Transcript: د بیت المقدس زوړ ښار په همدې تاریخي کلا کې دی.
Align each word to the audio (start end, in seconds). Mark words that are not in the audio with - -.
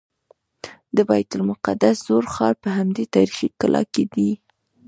د 0.95 0.97
بیت 1.09 1.29
المقدس 1.37 1.95
زوړ 2.07 2.25
ښار 2.33 2.53
په 2.63 2.69
همدې 2.77 3.03
تاریخي 3.15 3.47
کلا 3.59 3.83
کې 3.93 4.03
دی. 4.13 4.31